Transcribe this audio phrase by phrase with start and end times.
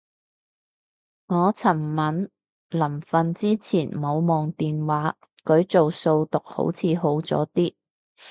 [1.27, 2.27] 我尋晚
[2.71, 7.75] 臨瞓之前冇望電話，改做數獨好似好咗啲